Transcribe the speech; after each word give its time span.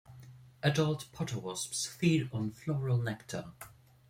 Adult 0.63 1.11
potter 1.11 1.37
wasps 1.37 1.85
feed 1.85 2.27
on 2.33 2.49
floral 2.49 2.97
nectar. 2.97 3.45